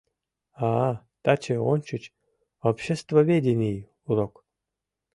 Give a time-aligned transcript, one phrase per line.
[0.69, 0.89] —А-а...
[1.23, 2.03] таче ончыч
[2.69, 3.77] обществоведений
[4.09, 4.33] урок...